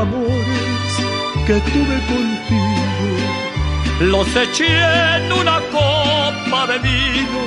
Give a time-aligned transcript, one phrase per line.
[0.00, 0.90] amores
[1.46, 3.16] que tuve contigo.
[4.00, 4.66] Los eché
[5.16, 7.40] en una copa de vino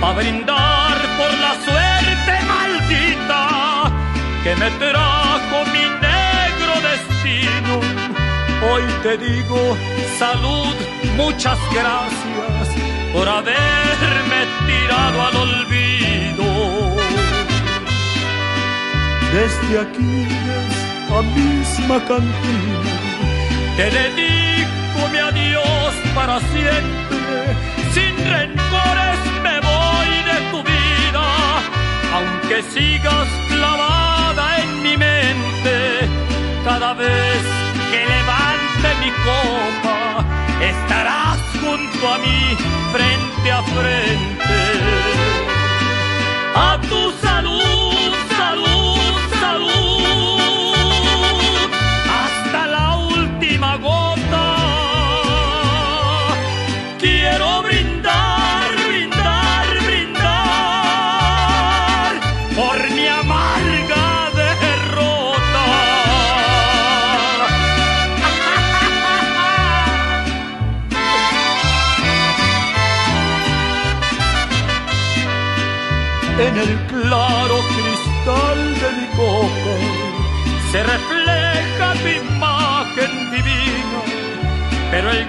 [0.00, 3.92] para brindar por la suerte maldita
[4.42, 7.74] que me trajo mi negro destino.
[8.68, 9.76] Hoy te digo
[10.18, 10.74] salud,
[11.16, 12.66] muchas gracias
[13.12, 16.44] por haberme tirado al olvido.
[19.32, 20.34] Desde aquí
[21.18, 23.04] a misma cantina
[23.76, 27.56] te dedico mi adiós para siempre.
[27.92, 31.26] Sin rencores me voy de tu vida,
[32.14, 36.08] aunque sigas clavada en mi mente.
[36.64, 37.42] Cada vez
[37.90, 40.24] que levante mi copa,
[40.72, 42.56] estarás junto a mí,
[42.92, 44.60] frente a frente.
[46.54, 47.83] A tu salud,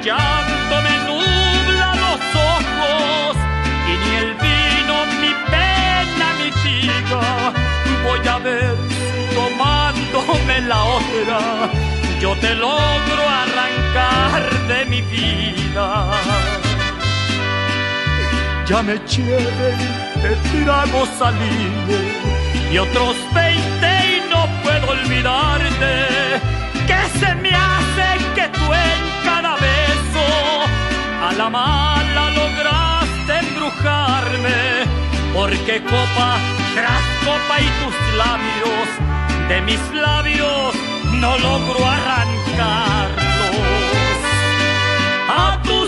[0.06, 2.22] llanto me nubla los
[2.54, 3.36] ojos
[3.90, 7.52] y ni el vino mi pena mitiga.
[8.04, 8.76] Voy a ver
[9.34, 11.40] tomándome la otra,
[12.22, 16.12] yo te logro arrancar de mi vida.
[18.68, 20.32] Ya me eché de
[20.64, 22.06] tragos salimos
[22.72, 25.94] y otros veinte y no puedo olvidarte.
[26.90, 28.74] Que se me hace que tú
[31.38, 34.86] la mala lograste embrujarme
[35.34, 36.38] porque copa
[36.76, 38.88] tras copa y tus labios
[39.50, 40.74] de mis labios
[41.20, 43.16] no logro arrancarlos.
[45.30, 45.88] A tu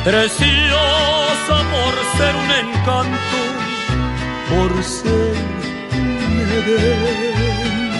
[0.04, 3.40] Preciosa por ser un encanto,
[4.50, 5.34] por ser
[5.92, 7.92] un Edén.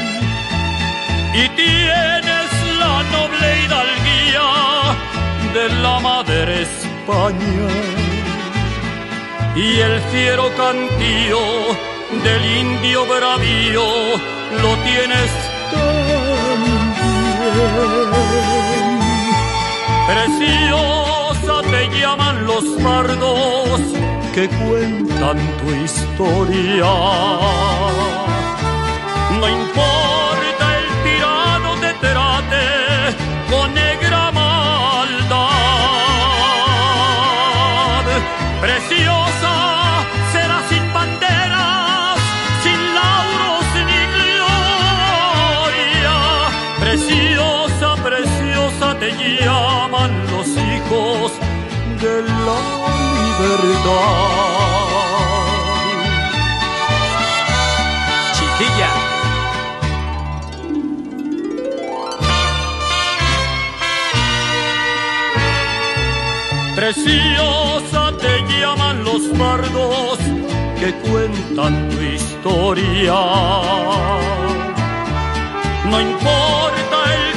[1.34, 2.50] y tienes
[2.82, 4.48] la noble hidalguía
[5.54, 7.70] de la madre España
[9.54, 11.40] y el fiero cantío
[12.24, 15.30] del indio bravío lo tienes
[15.72, 16.88] También
[20.08, 23.80] preciosa te llaman los bardos
[24.34, 26.92] que cuentan tu historia.
[29.38, 29.97] No importa
[58.34, 58.92] Chiquilla.
[66.76, 70.18] Preciosa te llaman los bardos
[70.78, 73.14] que cuentan tu historia.
[75.90, 77.27] No importa el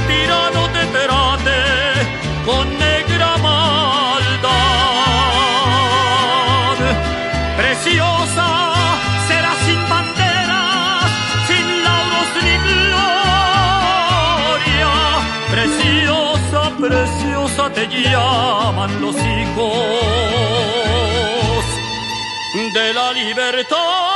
[18.89, 19.75] los hijos
[22.73, 24.10] de la libertad.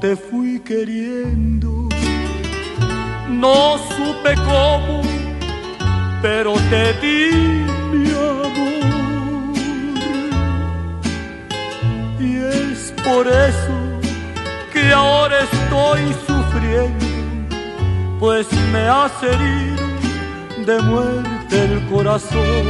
[0.00, 1.80] Te fui queriendo
[3.40, 5.00] no supe cómo,
[6.20, 7.30] pero te di
[7.90, 9.56] mi amor.
[12.18, 13.76] Y es por eso
[14.72, 17.06] que ahora estoy sufriendo,
[18.18, 19.86] pues me has herido
[20.66, 22.66] de muerte el corazón.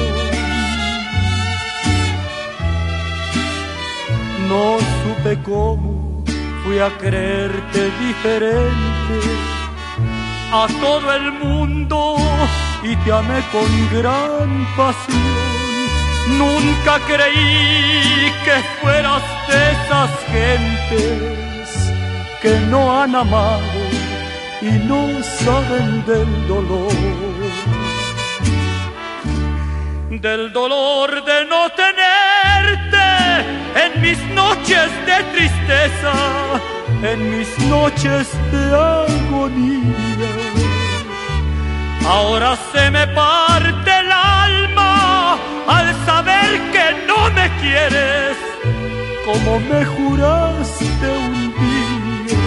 [4.49, 6.00] No supe cómo
[6.71, 9.19] fui a creerte diferente
[10.53, 12.17] a todo el mundo
[12.85, 13.69] y te amé con
[13.99, 15.49] gran pasión.
[16.39, 21.69] Nunca creí que fueras de esas gentes
[22.41, 23.81] que no han amado
[24.63, 26.93] y no saben del dolor.
[30.09, 32.30] Del dolor de no tenerte
[33.75, 36.61] en mis noches de tristeza
[37.03, 40.31] en mis noches de agonía.
[42.07, 48.37] Ahora se me parte el alma al saber que no me quieres,
[49.25, 52.39] como me juraste un día.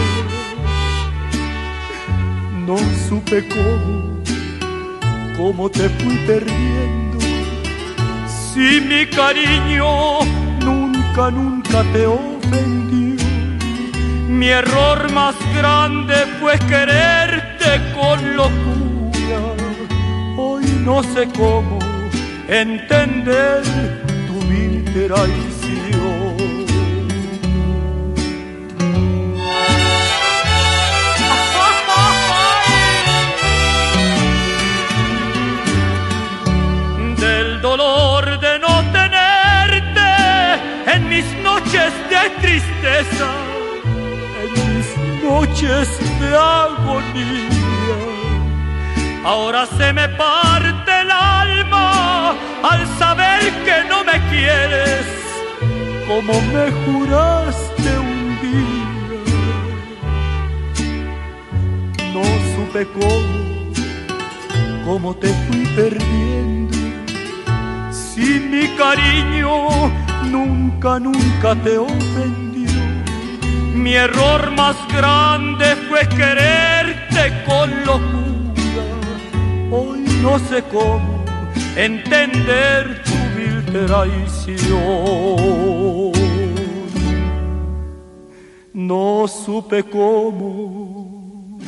[2.68, 2.78] No
[3.08, 4.22] supe cómo,
[5.38, 7.20] cómo te fui perdiendo.
[8.28, 10.43] Si mi cariño
[11.14, 13.24] nunca, nunca te ofendió
[14.30, 19.40] mi error más grande fue quererte con locura.
[20.38, 21.80] Hoy no sé cómo
[22.48, 23.62] entender
[24.28, 24.84] tu vil
[45.64, 47.98] noches de agonía.
[49.24, 55.06] Ahora se me parte el alma al saber que no me quieres,
[56.08, 59.22] como me juraste un día.
[62.14, 62.24] No
[62.56, 63.72] supe cómo,
[64.86, 66.78] cómo te fui perdiendo.
[67.92, 69.90] Si mi cariño
[70.30, 72.43] nunca, nunca te ofendió
[73.84, 78.86] mi error más grande fue quererte con locura.
[79.72, 81.26] Hoy no sé cómo
[81.76, 84.64] entender tu vil traición.
[88.74, 91.60] No supe cómo.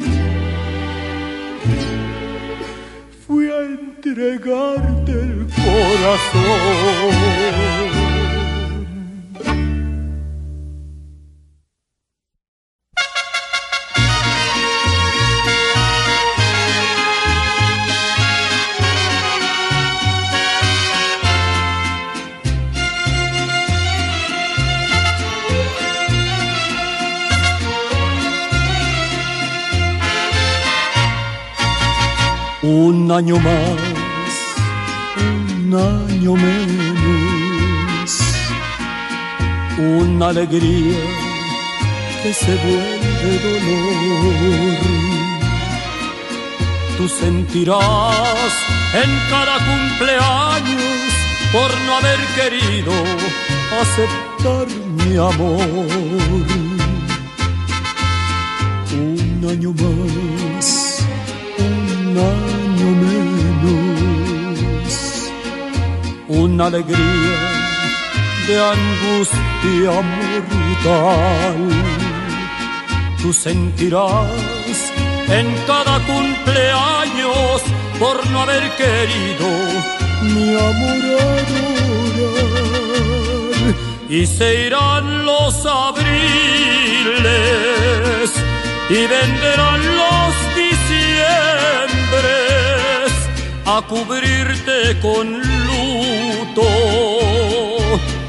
[3.27, 6.85] Fui a entregarte el corazón.
[33.05, 33.81] Un año más,
[35.61, 38.11] un año menos,
[39.77, 40.97] una alegría
[42.23, 44.79] que se vuelve dolor.
[46.97, 48.53] Tú sentirás
[48.95, 51.13] en cada cumpleaños
[51.51, 52.93] por no haber querido
[53.83, 56.47] aceptar mi amor.
[58.95, 60.67] Un año más,
[61.59, 62.54] un año
[66.27, 67.39] una alegría
[68.47, 71.69] de angustia mortal.
[73.21, 74.91] Tú sentirás
[75.27, 77.61] en cada cumpleaños
[77.99, 79.47] por no haber querido
[80.21, 81.03] mi amor
[82.05, 82.65] adorar.
[84.09, 86.15] Y se irán los abriles
[88.89, 91.15] y venderán los diciembres
[93.65, 95.64] a cubrirte con luz
[96.55, 98.24] と。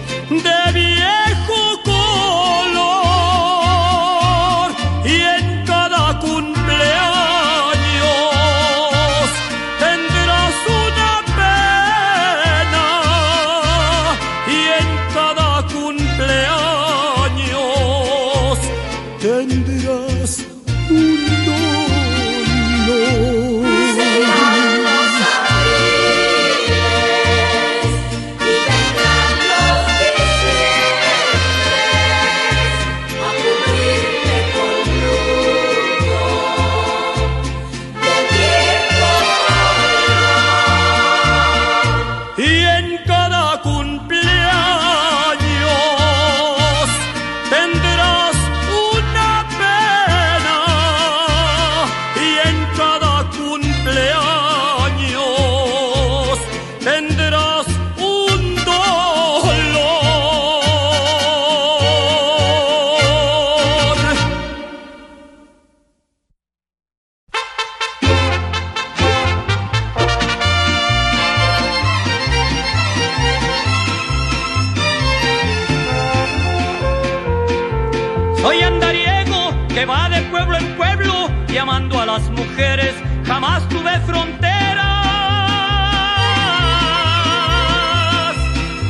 [82.17, 82.95] las mujeres
[83.27, 84.87] jamás tuve fronteras.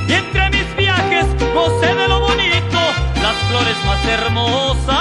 [0.08, 2.80] Y entre mis viajes gocé de lo bonito,
[3.24, 4.96] las flores más hermosas.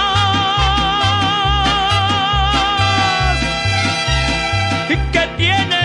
[4.90, 5.84] ¿Y que tiene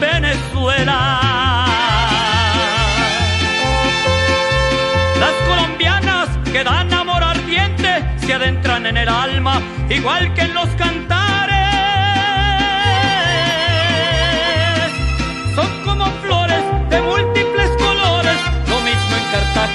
[0.00, 0.98] Venezuela?
[5.20, 10.68] Las colombianas que dan amor ardiente se adentran en el alma, igual que en los
[10.70, 11.29] cantantes.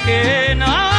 [0.05, 0.91] ajena.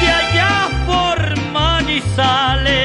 [0.00, 1.18] De allá por
[1.52, 2.78] Manizales.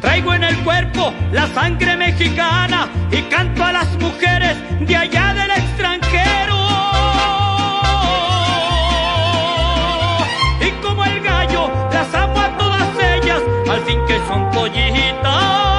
[0.00, 5.50] Traigo en el cuerpo la sangre mexicana y canto a las mujeres de allá del
[5.50, 6.56] extranjero.
[10.60, 15.75] Y como el gallo, las amo a todas ellas, al fin que son pollitas.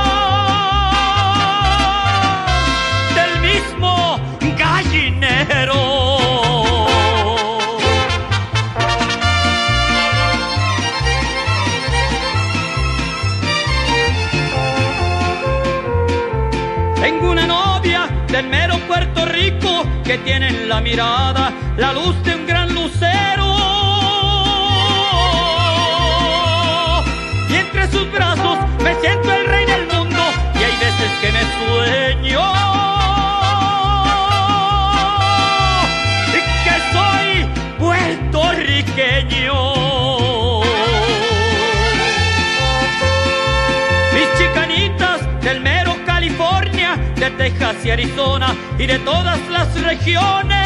[20.07, 23.57] que tiene en la mirada la luz de un gran lucero.
[27.49, 30.21] Y entre sus brazos me siento el rey del mundo
[30.55, 32.41] y hay veces que me sueño.
[36.37, 37.45] Y que soy
[37.77, 40.16] puertorriqueño.
[47.37, 50.57] Texas y Arizona y de todas las regiones.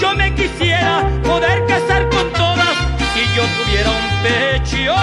[0.00, 2.74] Yo me quisiera poder casar con todas
[3.14, 4.94] si yo tuviera un pecho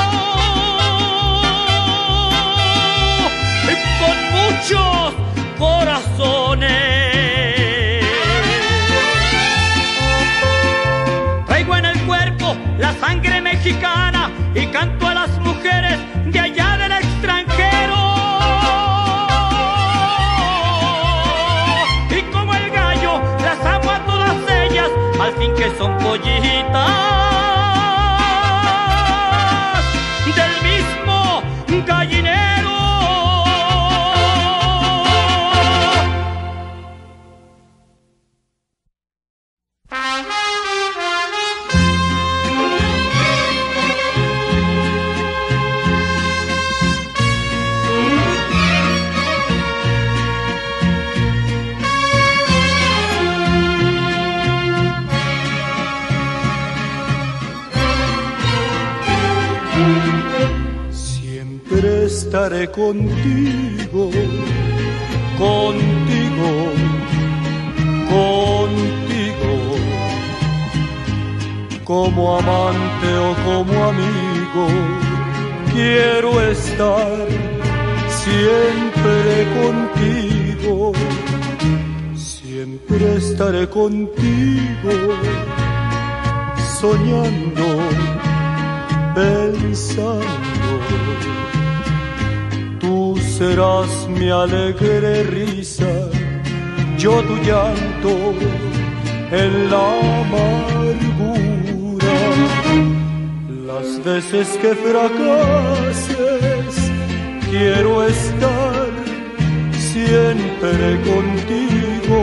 [4.00, 5.14] con muchos
[5.58, 6.72] corazones.
[11.48, 15.98] Traigo en el cuerpo la sangre mexicana y canto a las mujeres
[25.24, 26.44] al fin que son pollitas
[30.36, 31.42] del mismo
[31.88, 32.43] gallinero.
[62.34, 64.10] estaré contigo,
[65.38, 66.50] contigo,
[68.10, 69.54] contigo,
[71.84, 74.66] como amante o como amigo,
[75.74, 77.28] quiero estar
[78.10, 80.92] siempre contigo,
[82.16, 84.92] siempre estaré contigo,
[86.82, 87.68] soñando,
[89.14, 90.44] pensando.
[93.44, 95.94] Serás mi alegre risa,
[96.98, 98.14] yo tu llanto
[99.44, 99.86] en la
[100.22, 101.36] amargura.
[103.68, 106.74] Las veces que fracases,
[107.50, 108.90] quiero estar
[109.92, 112.22] siempre contigo.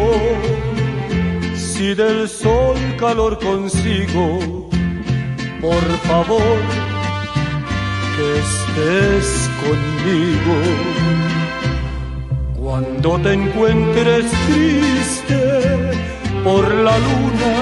[1.54, 4.70] Si del sol calor consigo,
[5.60, 6.60] por favor,
[8.16, 10.56] que estés conmigo.
[12.56, 15.40] Cuando te encuentres triste
[16.44, 17.56] por la luna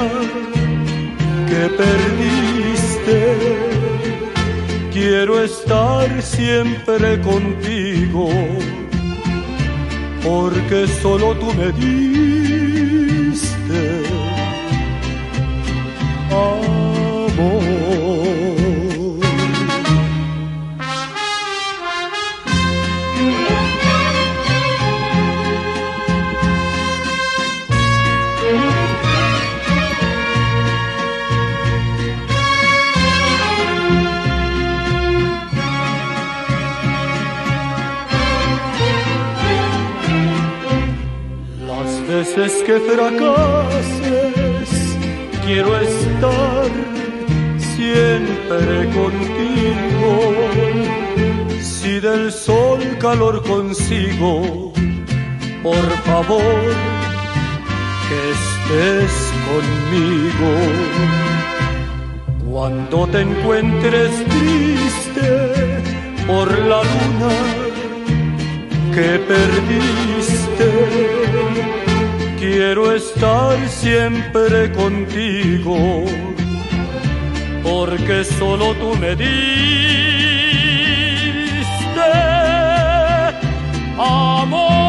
[1.48, 3.18] que perdiste,
[4.92, 8.28] quiero estar siempre contigo,
[10.22, 12.68] porque solo tú me diste
[16.30, 17.67] amor.
[42.38, 44.68] Veces que fracases,
[45.44, 46.70] quiero estar
[47.58, 50.10] siempre contigo.
[51.60, 54.72] Si del sol calor consigo,
[55.62, 56.64] por favor,
[58.08, 59.14] que estés
[59.48, 60.50] conmigo.
[62.48, 65.28] Cuando te encuentres triste
[66.26, 67.36] por la luna
[68.94, 70.68] que perdiste,
[72.50, 76.04] quiero estar siempre contigo,
[77.62, 79.28] porque solo tú me diste
[83.98, 84.87] amor.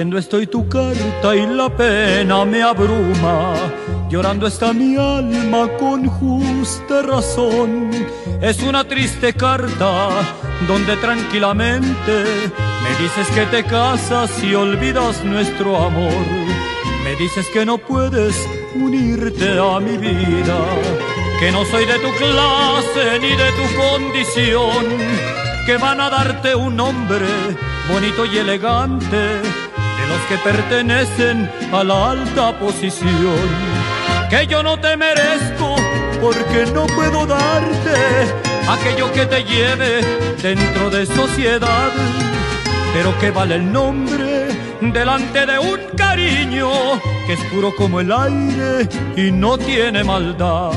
[0.00, 3.52] Leyendo estoy tu carta y la pena me abruma.
[4.08, 7.90] Llorando está mi alma con justa razón.
[8.40, 10.08] Es una triste carta
[10.66, 12.24] donde tranquilamente
[12.82, 16.26] me dices que te casas y olvidas nuestro amor.
[17.04, 18.34] Me dices que no puedes
[18.74, 20.60] unirte a mi vida,
[21.38, 24.86] que no soy de tu clase ni de tu condición,
[25.66, 27.26] que van a darte un hombre
[27.92, 29.69] bonito y elegante
[30.10, 33.46] los que pertenecen a la alta posición.
[34.28, 35.76] Que yo no te merezco
[36.20, 37.96] porque no puedo darte
[38.68, 40.02] aquello que te lleve
[40.42, 41.90] dentro de sociedad.
[42.92, 44.48] Pero que vale el nombre
[44.80, 46.70] delante de un cariño
[47.26, 50.72] que es puro como el aire y no tiene maldad.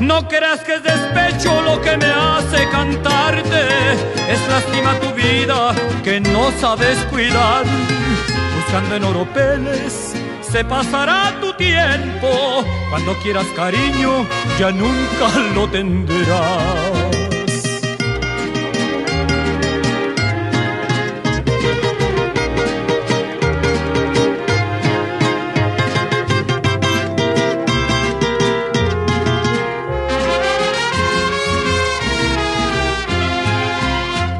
[0.00, 3.62] No creas que es despecho lo que me hace cantarte,
[4.32, 7.64] es lástima tu vida que no sabes cuidar.
[8.70, 14.26] Buscando en oropeles se pasará tu tiempo, cuando quieras cariño
[14.58, 17.08] ya nunca lo tendrás.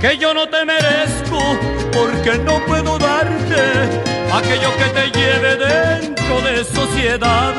[0.00, 1.40] que yo no te merezco
[1.92, 2.97] porque no puedo
[4.38, 7.54] aquello que te lleve dentro de sociedad.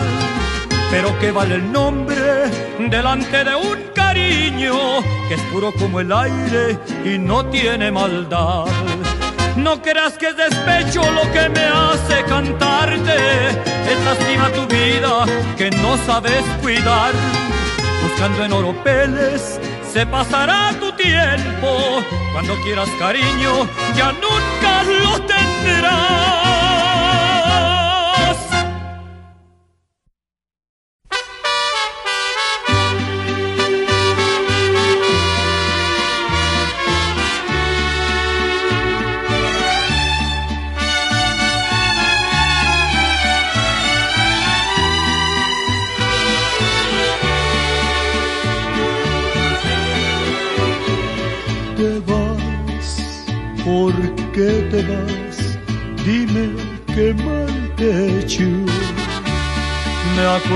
[0.91, 6.79] Pero que vale el nombre delante de un cariño que es puro como el aire
[7.05, 8.65] y no tiene maldad.
[9.55, 13.17] No creas que es despecho lo que me hace cantarte,
[13.91, 15.25] es lástima tu vida
[15.57, 17.11] que no sabes cuidar.
[18.01, 19.59] Buscando en oropeles
[19.91, 22.01] se pasará tu tiempo.
[22.31, 26.48] Cuando quieras cariño, ya nunca lo tendrás.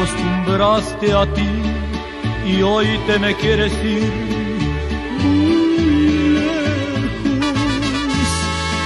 [0.03, 1.49] Acostumbraste a ti
[2.45, 4.11] y hoy te me quieres ir
[5.23, 7.39] muy lejos.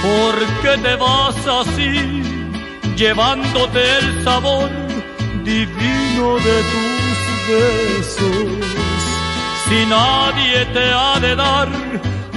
[0.02, 2.22] ¿Por qué te vas así,
[2.96, 4.70] llevándote el sabor
[5.44, 8.64] divino de tus besos?
[9.68, 11.68] Si nadie te ha de dar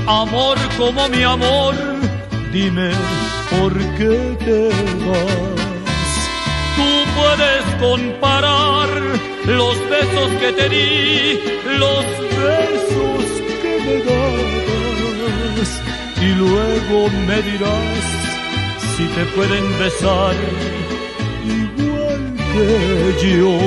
[0.07, 1.75] amor como mi amor,
[2.51, 2.91] dime
[3.51, 4.69] por qué te
[5.05, 5.60] vas.
[7.41, 8.89] Puedes comparar
[9.45, 11.39] los besos que te di,
[11.79, 12.05] los
[12.45, 13.25] besos
[13.63, 15.69] que me dabas,
[16.21, 18.03] y luego me dirás
[18.95, 20.35] si te pueden besar
[21.43, 22.23] igual
[22.53, 22.67] que
[23.27, 23.57] yo.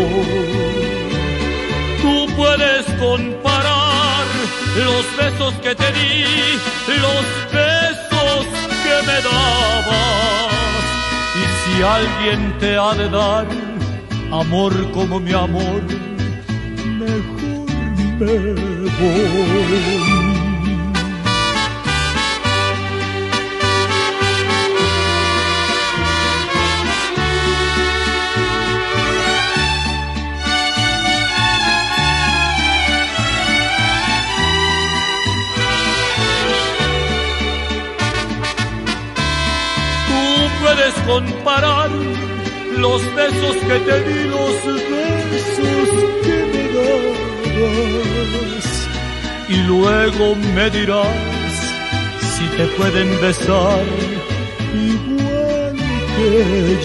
[2.01, 4.25] Tú puedes comparar
[4.87, 6.25] los besos que te di,
[7.07, 8.47] los besos
[8.85, 10.55] que me dabas.
[11.43, 13.63] Y si alguien te ha de dar
[14.33, 15.83] amor como mi amor,
[16.99, 17.67] mejor
[18.19, 18.55] me
[18.99, 20.15] voy.
[40.65, 41.84] puedes comparar
[42.85, 44.57] los besos que te di, los
[44.92, 45.88] besos
[46.25, 47.87] que me dabas.
[49.49, 50.25] Y luego
[50.57, 51.55] me dirás
[52.35, 53.85] si te pueden besar
[54.92, 55.77] igual
[56.16, 56.33] que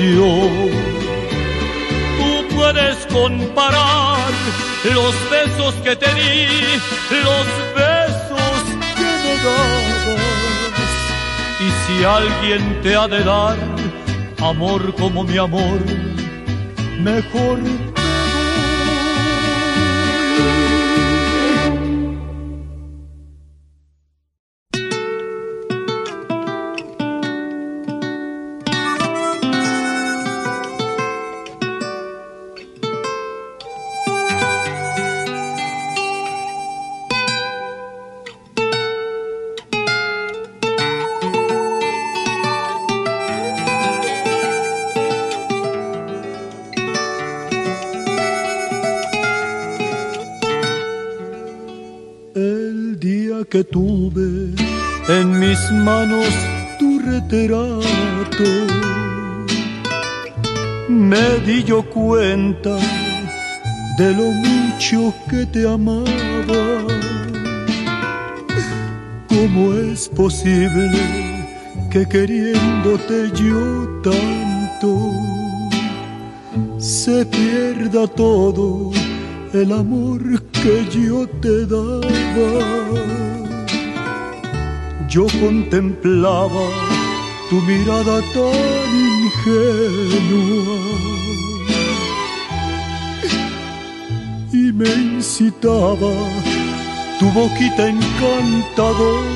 [0.03, 0.31] yo.
[2.19, 4.31] Tú puedes comparar
[4.97, 6.35] los besos que te di,
[7.27, 7.47] los
[7.81, 8.59] besos
[8.97, 10.93] que me dabas.
[11.65, 13.68] Y si alguien te ha de dar
[14.41, 15.79] amor como mi amor,
[17.01, 17.59] mejor
[60.89, 62.75] Me di yo cuenta
[63.99, 66.05] de lo mucho que te amaba.
[69.27, 71.45] ¿Cómo es posible
[71.91, 75.11] que queriéndote yo tanto
[76.79, 78.91] se pierda todo
[79.53, 82.99] el amor que yo te daba?
[85.09, 86.88] yo contemplaba
[87.49, 90.79] tu mirada tan ingenua
[94.53, 96.13] y me incitaba
[97.19, 99.29] tu boquita encantadora.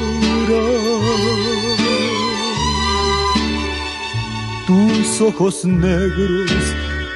[4.67, 6.51] Tus ojos negros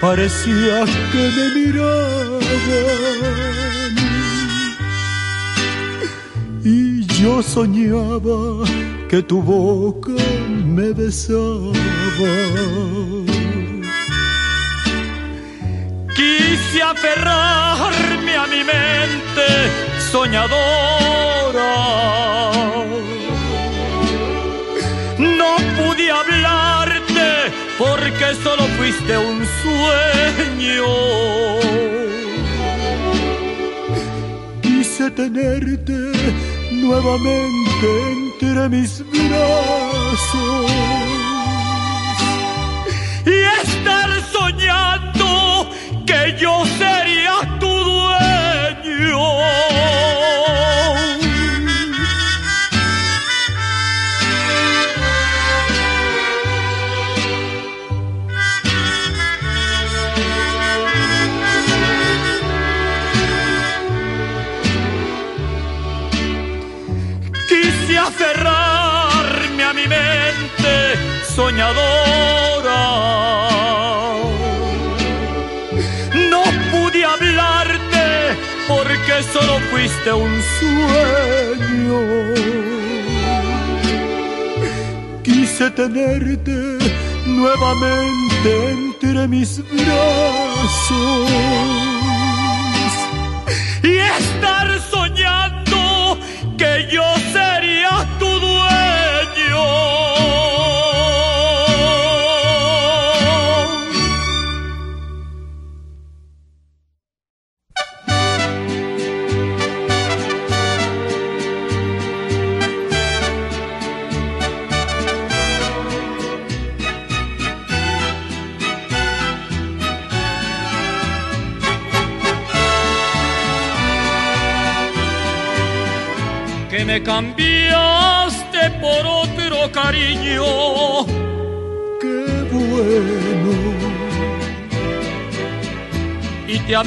[0.01, 2.38] parecía que me miraban
[7.19, 8.63] Yo soñaba
[9.10, 10.13] que tu boca
[10.77, 12.33] me besaba.
[16.15, 19.47] Quise aferrarme a mi mente
[20.11, 21.73] soñadora.
[25.37, 27.27] No pude hablarte
[27.79, 30.89] porque solo fuiste un sueño.
[34.61, 35.97] Quise tenerte
[36.71, 40.66] nuevamente entre mis brazos
[71.38, 72.82] soñadora.
[76.32, 78.06] No pude hablarte
[78.67, 82.00] porque solo fuiste un sueño.
[85.23, 86.58] quise tenerte
[87.26, 91.28] nuevamente entre mis brazos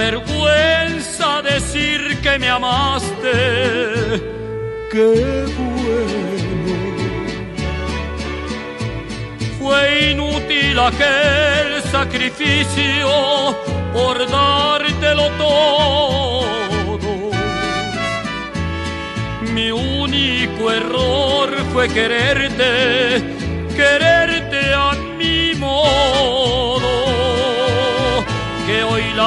[0.01, 3.33] Avergüenza decir que me amaste.
[4.91, 6.71] Qué bueno.
[9.59, 13.11] Fue inútil aquel sacrificio
[13.93, 16.11] por dártelo todo
[19.55, 23.10] mi único error fue quererte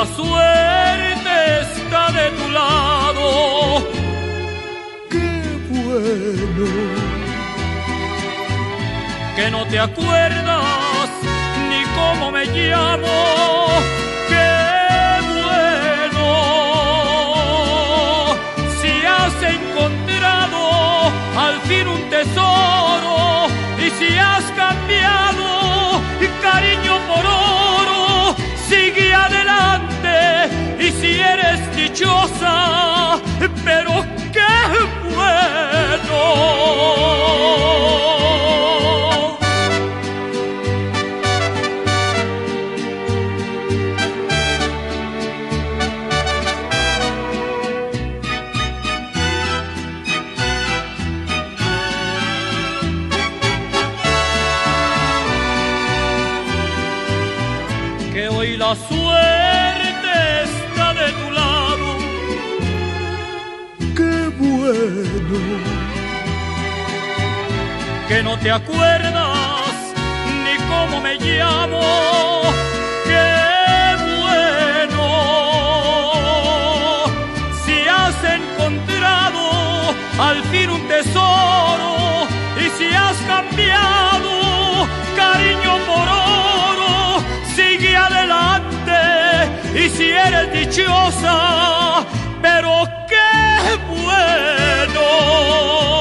[0.03, 3.87] la suerte está de tu lado.
[5.09, 5.29] Qué
[5.69, 6.67] bueno.
[9.35, 11.09] Que no te acuerdas
[11.69, 13.43] ni cómo me llamo
[21.35, 25.42] al fin un tesoro y si has cambiado
[31.93, 33.21] eres dichosa,
[33.63, 36.63] pero qué bueno.
[58.75, 59.32] suerte
[68.07, 69.73] Que no te acuerdas
[70.43, 71.81] ni cómo me llamo.
[73.05, 75.05] Qué bueno.
[77.65, 82.27] Si has encontrado al fin un tesoro
[82.63, 87.23] y si has cambiado cariño por oro,
[87.55, 88.99] sigue adelante
[89.73, 92.05] y si eres dichosa,
[92.41, 93.02] pero
[95.13, 95.92] bueno.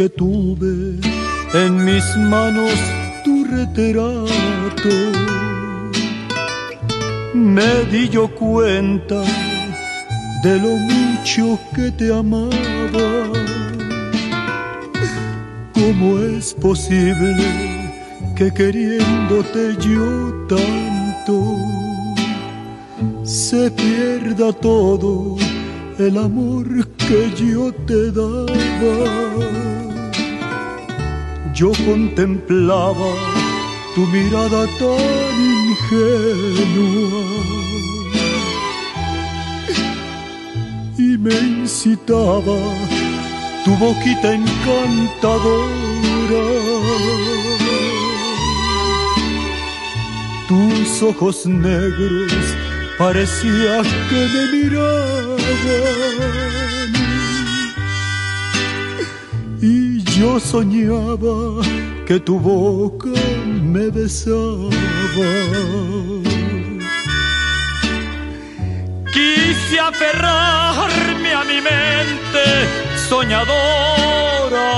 [0.00, 0.98] Que tuve
[1.52, 2.72] en mis manos
[3.22, 4.94] tu retrato.
[7.34, 9.20] Me di yo cuenta
[10.42, 13.08] de lo mucho que te amaba.
[15.74, 17.44] ¿Cómo es posible
[18.36, 20.08] que queriéndote yo
[20.48, 21.36] tanto
[23.22, 25.36] se pierda todo
[25.98, 29.59] el amor que yo te daba?
[31.60, 33.10] Yo contemplaba
[33.94, 37.24] tu mirada tan ingenua
[40.96, 42.58] y me incitaba
[43.64, 45.66] tu boquita encantadora.
[50.48, 52.32] Tus ojos negros
[52.96, 55.20] parecía que me miraban
[60.20, 61.62] Yo soñaba
[62.06, 63.08] que tu boca
[63.72, 64.70] me besaba.
[69.14, 72.44] Quise aferrarme a mi mente
[73.08, 74.72] soñadora.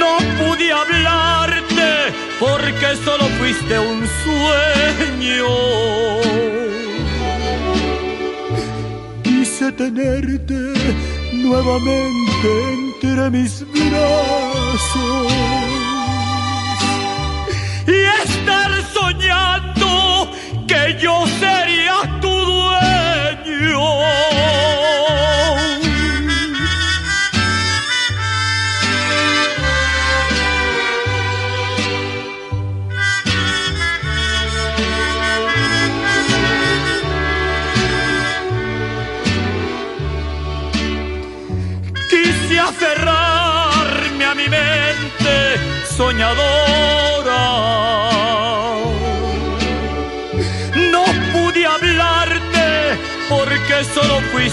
[0.00, 1.90] No pude hablarte
[2.40, 5.52] porque solo fuiste un sueño
[9.54, 10.72] quise tenerte
[11.42, 15.32] nuevamente entre mis brazos
[17.86, 20.30] y estar soñando
[20.66, 22.93] que yo sería tu dueño.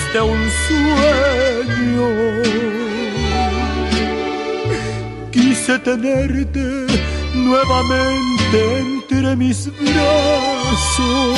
[0.01, 2.07] fuiste un sueño.
[5.31, 6.85] Quise tenerte
[7.33, 11.37] nuevamente entre mis brazos.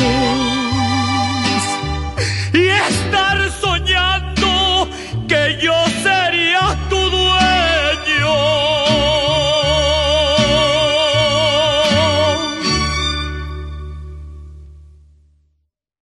[2.53, 3.02] Y es